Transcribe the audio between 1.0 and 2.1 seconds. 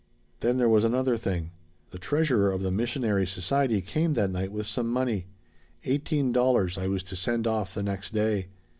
thing. The